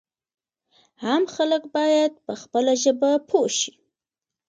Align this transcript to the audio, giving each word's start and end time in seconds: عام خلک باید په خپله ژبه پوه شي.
عام 1.03 1.23
خلک 1.35 1.63
باید 1.75 2.11
په 2.25 2.33
خپله 2.41 2.73
ژبه 2.83 3.11
پوه 3.29 3.49
شي. 3.57 3.71